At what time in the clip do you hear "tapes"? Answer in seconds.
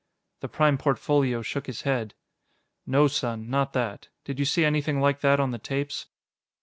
5.59-6.07